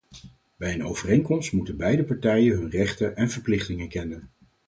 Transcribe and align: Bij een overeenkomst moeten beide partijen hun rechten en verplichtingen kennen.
Bij 0.57 0.73
een 0.73 0.85
overeenkomst 0.85 1.51
moeten 1.53 1.77
beide 1.77 2.03
partijen 2.03 2.57
hun 2.57 2.69
rechten 2.69 3.15
en 3.15 3.29
verplichtingen 3.29 3.89
kennen. 3.89 4.29